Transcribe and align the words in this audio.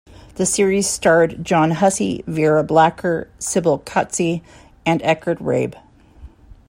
The 0.33 0.47
series 0.47 0.89
starred 0.89 1.45
John 1.45 1.69
Hussey, 1.69 2.23
Vera 2.25 2.63
Blacker, 2.63 3.29
Sybel 3.37 3.85
Coetzee 3.85 4.41
and 4.83 4.99
Eckard 5.01 5.37
Rabe. 5.37 5.75